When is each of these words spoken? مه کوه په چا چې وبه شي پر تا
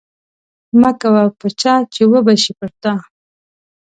مه 0.81 0.91
کوه 1.01 1.23
په 1.39 1.47
چا 1.61 1.73
چې 1.93 2.01
وبه 2.11 2.33
شي 2.41 2.51
پر 2.59 2.69
تا 2.81 2.93